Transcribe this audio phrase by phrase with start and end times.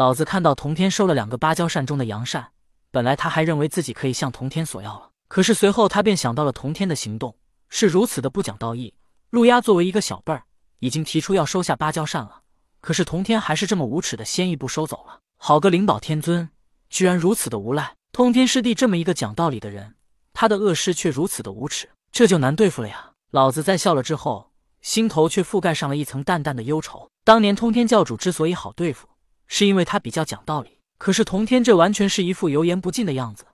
[0.00, 2.52] 老子看到童天收了两个芭蕉扇中的阳扇，
[2.90, 7.36] 本来他还认为自己可以向童天索要了，可是随后他便想到了童天的行动
[7.68, 8.94] 是如此的不讲道义。
[9.28, 10.44] 陆压作为一个小辈儿，
[10.78, 12.40] 已经提出要收下芭蕉扇了，
[12.80, 15.18] 可是童天还是这么无耻的先一步收走了。
[15.36, 16.48] 好个灵宝天尊，
[16.88, 17.94] 居然如此的无赖！
[18.10, 19.96] 通天师弟这么一个讲道理的人，
[20.32, 23.10] 他的恶师却如此的无耻，这就难对付了呀！
[23.32, 27.10] 老子在笑了之后，心头却覆盖上了一层淡淡的忧愁。
[27.22, 29.06] 当年通天教主之所以好对付，
[29.52, 30.78] 是因为他比较讲道理。
[30.96, 33.44] 可是童天这完全是一副油盐不进的样子，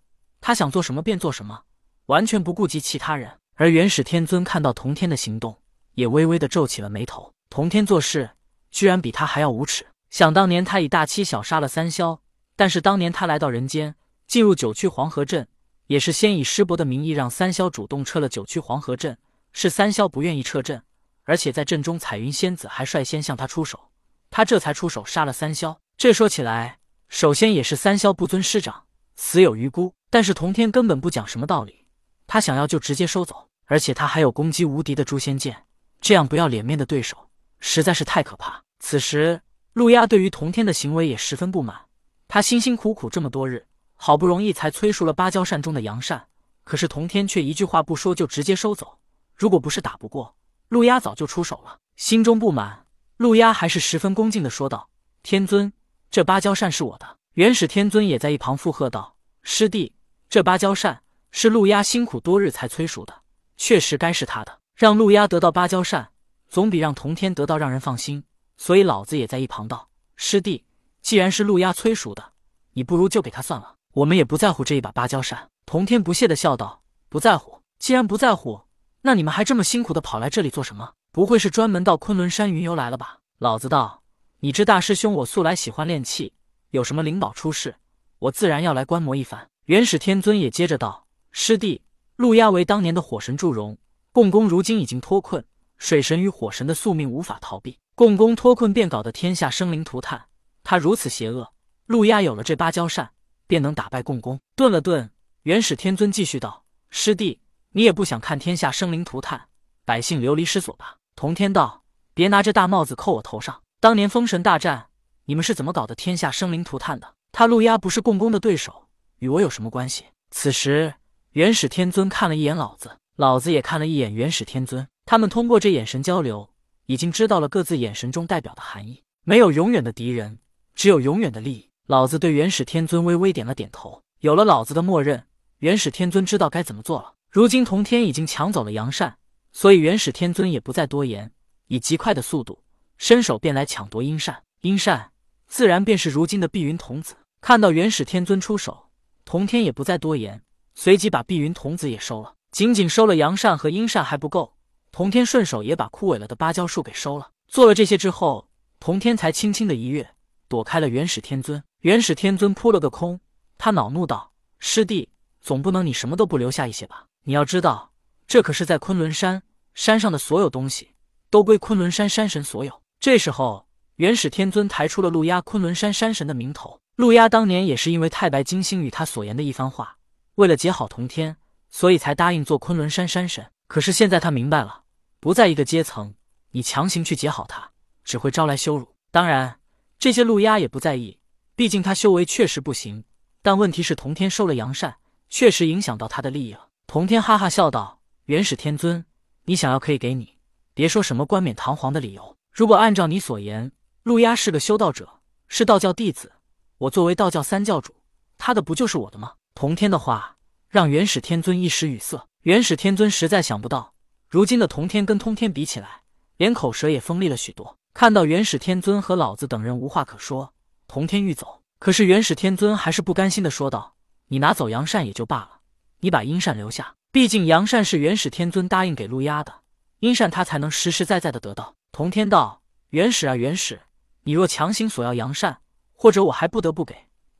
[0.41, 1.62] 他想做什么便做什么，
[2.06, 3.38] 完全不顾及其他人。
[3.55, 5.59] 而元始天尊看到童天的行动，
[5.95, 7.32] 也微微的皱起了眉头。
[7.48, 8.30] 童天做事
[8.70, 9.86] 居然比他还要无耻。
[10.10, 12.19] 想当年他以大欺小杀了三霄，
[12.55, 13.94] 但是当年他来到人间，
[14.27, 15.48] 进入九曲黄河镇，
[15.86, 19.16] 也是先以师伯的名义让三霄主动撤了九曲黄河镇，
[19.52, 20.83] 是三霄不愿意撤镇，
[21.24, 23.88] 而且在阵中彩云仙子还率先向他出手，
[24.28, 25.77] 他这才出手杀了三霄。
[25.98, 26.78] 这说起来，
[27.09, 29.95] 首先也是三霄不尊师长，死有余辜。
[30.10, 31.86] 但是童天根本不讲什么道理，
[32.27, 35.64] 他想要就直接收走，而且他还有攻击无敌的诛仙剑，
[36.02, 37.30] 这样不要脸面的对手
[37.61, 38.62] 实在是太可怕。
[38.78, 39.41] 此时，
[39.72, 41.86] 陆压对于童天的行为也十分不满，
[42.28, 46.28] 他辛辛苦苦这么多日，好不容易才催熟了芭蕉扇中的阳扇，
[46.62, 48.98] 可是童天却一句话不说就直接收走。
[49.34, 50.36] 如果不是打不过，
[50.69, 51.78] 陆压早就出手了。
[51.97, 52.84] 心中不满，
[53.17, 54.91] 陆压还是十分恭敬的说道
[55.24, 55.72] ：“天尊。”
[56.10, 59.92] 这芭蕉扇是我的，元始天尊也在一旁附和道：“师弟，
[60.28, 63.14] 这芭蕉扇是陆压辛苦多日才催熟的，
[63.56, 64.60] 确实该是他的。
[64.74, 66.10] 让陆压得到芭蕉扇，
[66.48, 68.24] 总比让童天得到让人放心。
[68.56, 70.64] 所以老子也在一旁道：师弟，
[71.02, 72.32] 既然是陆压催熟的，
[72.72, 77.60] 你不如就给他算了，我们也不在乎这一把芭蕉扇。”童天不屑的笑道：“不在乎？
[77.78, 78.62] 既然不在乎，
[79.02, 80.92] 那你们还这么辛苦的跑来这里做什么？
[81.12, 84.02] 不会是专门到昆仑山云游来了吧？”老子道。
[84.47, 86.33] 你知大师兄，我素来喜欢练气，
[86.70, 87.75] 有什么灵宝出世，
[88.20, 89.50] 我自然要来观摩一番。
[89.64, 91.83] 元始天尊也接着道：“师弟，
[92.14, 93.77] 陆压为当年的火神祝融，
[94.12, 95.45] 共工如今已经脱困，
[95.79, 100.27] 水神与火神的宿命无法逃避，共工脱困便搞得天下生灵涂炭。
[100.63, 101.52] 他如此邪恶，
[101.86, 103.11] 陆压有了这芭蕉扇，
[103.48, 105.11] 便能打败共工。”顿了顿，
[105.42, 107.40] 元始天尊继续道：“师弟，
[107.70, 109.48] 你也不想看天下生灵涂炭，
[109.84, 111.83] 百姓流离失所吧？”童天道
[112.14, 114.89] ：“别拿这大帽子扣我头上。”当年封神大战，
[115.27, 117.14] 你们是怎么搞得天下生灵涂炭的？
[117.30, 118.89] 他陆压不是共工的对手，
[119.20, 120.07] 与我有什么关系？
[120.33, 120.95] 此时，
[121.35, 124.89] 元始天尊看了一眼老子，老子也看了一眼元始天尊。
[125.05, 126.51] 他们通过这眼神交流，
[126.86, 129.05] 已经知道了各自眼神中代表的含义。
[129.23, 130.41] 没有永远的敌人，
[130.75, 131.70] 只有永远的利益。
[131.87, 134.02] 老子对元始天尊微微点了点头。
[134.19, 135.23] 有了老子的默认，
[135.58, 137.14] 元始天尊知道该怎么做了。
[137.31, 139.17] 如今童天已经抢走了杨善，
[139.52, 141.31] 所以元始天尊也不再多言，
[141.69, 142.64] 以极快的速度。
[142.99, 145.12] 伸手便来抢夺阴扇，阴扇
[145.46, 147.17] 自然便是如今的碧云童子。
[147.40, 148.88] 看到元始天尊出手，
[149.25, 150.43] 童天也不再多言，
[150.75, 152.34] 随即把碧云童子也收了。
[152.50, 154.56] 仅仅收了阳扇和阴扇还不够，
[154.90, 157.31] 童天顺手也把枯萎了的芭蕉树给收了。
[157.46, 158.49] 做了这些之后，
[158.81, 160.14] 童天才轻轻的一跃，
[160.49, 161.62] 躲开了元始天尊。
[161.82, 163.20] 元始天尊扑了个空，
[163.58, 167.06] 他恼怒道：“师弟，总不能你什么都不留下一些吧？
[167.25, 167.93] 你要知道，
[168.26, 169.43] 这可是在昆仑山
[169.75, 170.94] 山上的所有东西，
[171.28, 176.81] 都归昆仑山山神所有。”这时候，元始天尊抬出了陆压昆仑山山神的名头。
[176.96, 179.99] 陆压当年也是因为太白金星与他所言的一番话，
[180.37, 181.37] 为了结好同天，
[181.69, 183.50] 所以才答应做昆仑山山神。
[183.69, 184.82] 可是现在他明白了，
[185.20, 186.14] 不在一个阶层，
[186.52, 187.70] 你强行去结好他，
[188.02, 188.94] 只会招来羞辱。
[189.11, 189.61] 当然，
[189.99, 191.19] 这些陆压也不在意，
[191.55, 193.05] 毕竟他修为确实不行。
[193.43, 194.96] 但问题是，同天收了阳善，
[195.28, 196.69] 确实影响到他的利益了。
[196.87, 199.05] 同天哈哈笑道：“元始天尊，
[199.44, 200.37] 你想要可以给你，
[200.73, 203.70] 别说什么冠冕堂皇的理由。”如果按照你所言，
[204.02, 206.32] 陆压是个修道者，是道教弟子，
[206.78, 207.94] 我作为道教三教主，
[208.38, 209.34] 他的不就是我的吗？
[209.55, 210.38] 同天的话
[210.70, 212.26] 让元始天尊一时语塞。
[212.44, 213.93] 元始天尊实在想不到，
[214.31, 216.00] 如今的同天跟通天比起来，
[216.38, 217.76] 连口舌也锋利了许多。
[217.93, 220.55] 看到元始天尊和老子等人无话可说，
[220.88, 223.96] 同天欲走，可是元始天尊还是不甘心的说道
[224.28, 225.60] ：“你拿走阳善也就罢了，
[226.00, 229.52] 你把阴扇留下，毕竟阳善是元始天尊答应给陆压的，
[229.98, 232.60] 阴扇他才能实实在在的得到。”同天道
[232.93, 233.81] ：“元始啊，元始，
[234.25, 235.60] 你若强行索要阳善，
[235.94, 236.94] 或者我还不得不给。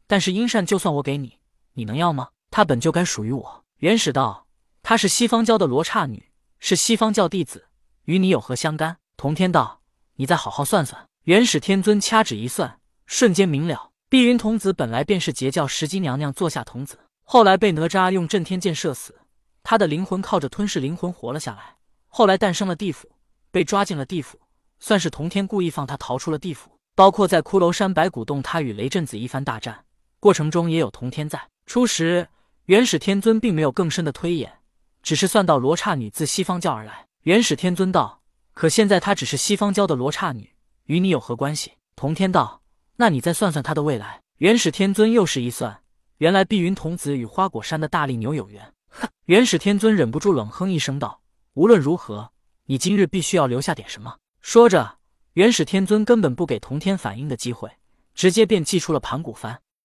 [0.06, 1.37] 但是阴善就算我给你，
[1.75, 2.31] 你能要吗？
[2.50, 4.47] 他本就该属于我。”元始道
[4.82, 7.67] ：“她是西方教的罗刹女，是西方教弟子，
[8.05, 9.82] 与你有何相干？”同天道
[10.17, 13.91] ：“你再好好算算。”元始天尊掐指一算，瞬间明了。
[14.08, 19.20] 碧云童子本来便是截教石矶娘娘座下童子，后来被哪吒用震天剑射死，
[19.62, 21.76] 他的灵魂靠着吞噬灵魂活了下来，
[22.08, 23.11] 后来诞生了地府，
[23.50, 24.41] 被抓进了地府。
[24.78, 26.70] 算是同天故意放他逃出了地府。
[26.94, 29.84] 包括在骷髅山白骨洞，他与雷震子一番大战
[30.19, 31.49] 过程中也有童天在。
[31.67, 32.26] 初时，
[32.64, 34.61] 元始天尊并没有更深的推演，
[35.02, 37.06] 只是算到罗刹女自西方教而来。
[37.25, 38.23] 元始天尊道
[38.55, 42.62] ：“可现在她只是西方教的罗刹女，与你有何关系？”童天道
[42.96, 45.82] ：“那你再算算她的未来。”元始天尊又是一算，
[46.17, 48.72] 原来碧云童子与花果山的大力牛有缘。
[48.88, 49.06] 哼！
[49.26, 51.20] 元始天尊忍不住冷哼一声道
[51.52, 52.32] ：“无论如何，
[52.64, 54.17] 你今日必须要留下点什么。”
[54.48, 54.98] 说着，
[55.32, 57.69] 元始天尊根本不给同天反应的机会，
[58.14, 59.56] 直接便祭出了盘古幡。